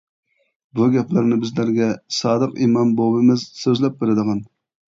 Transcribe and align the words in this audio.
بۇ 0.79 0.87
گەپلەرنى 0.95 1.37
بىزلەرگە 1.43 1.91
سادىق 2.21 2.57
ئىمام 2.67 2.97
بوۋىمىز 3.03 3.47
سۆزلەپ 3.63 4.05
بېرىدىغان. 4.05 4.45